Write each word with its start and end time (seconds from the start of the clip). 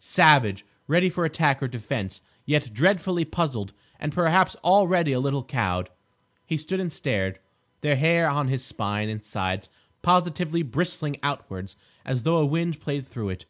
Savage, 0.00 0.66
ready 0.88 1.08
for 1.08 1.24
attack 1.24 1.62
or 1.62 1.68
defence, 1.68 2.20
yet 2.44 2.72
dreadfully 2.72 3.24
puzzled 3.24 3.72
and 4.00 4.12
perhaps 4.12 4.56
already 4.64 5.12
a 5.12 5.20
little 5.20 5.44
cowed, 5.44 5.88
he 6.44 6.56
stood 6.56 6.80
and 6.80 6.92
stared, 6.92 7.38
the 7.80 7.94
hair 7.94 8.28
on 8.28 8.48
his 8.48 8.64
spine 8.64 9.08
and 9.08 9.22
sides 9.22 9.70
positively 10.02 10.64
bristling 10.64 11.16
outwards 11.22 11.76
as 12.04 12.24
though 12.24 12.38
a 12.38 12.44
wind 12.44 12.80
played 12.80 13.06
through 13.06 13.28
it. 13.28 13.44